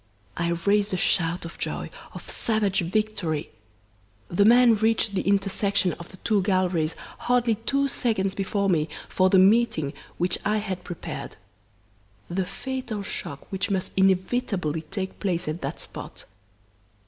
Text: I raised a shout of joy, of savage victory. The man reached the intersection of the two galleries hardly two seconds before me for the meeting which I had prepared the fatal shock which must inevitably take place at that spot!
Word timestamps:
I 0.35 0.47
raised 0.47 0.95
a 0.95 0.97
shout 0.97 1.45
of 1.45 1.59
joy, 1.59 1.91
of 2.15 2.27
savage 2.27 2.81
victory. 2.81 3.51
The 4.29 4.45
man 4.45 4.73
reached 4.73 5.13
the 5.13 5.21
intersection 5.21 5.93
of 5.99 6.09
the 6.09 6.17
two 6.23 6.41
galleries 6.41 6.95
hardly 7.19 7.53
two 7.53 7.87
seconds 7.87 8.33
before 8.33 8.67
me 8.67 8.89
for 9.07 9.29
the 9.29 9.37
meeting 9.37 9.93
which 10.17 10.39
I 10.43 10.57
had 10.57 10.83
prepared 10.83 11.35
the 12.31 12.45
fatal 12.47 13.03
shock 13.03 13.51
which 13.51 13.69
must 13.69 13.91
inevitably 13.95 14.81
take 14.89 15.19
place 15.19 15.47
at 15.47 15.61
that 15.61 15.79
spot! 15.79 16.25